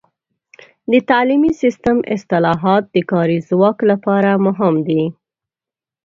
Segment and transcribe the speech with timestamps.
[0.91, 5.03] د تعلیمي سیستم اصلاحات د کاري ځواک لپاره مهم دي.